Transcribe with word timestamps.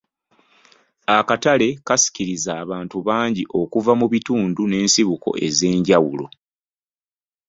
Akatale 1.17 1.67
kasikiriza 1.87 2.51
abantu 2.63 2.97
bangi 3.07 3.43
okuva 3.61 3.91
mu 3.99 4.07
bitundu 4.13 4.61
n'esibuko 4.67 5.29
ez'enjawulo 5.47 6.25